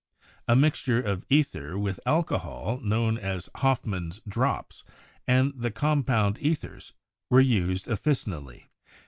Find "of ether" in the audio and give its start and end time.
0.99-1.77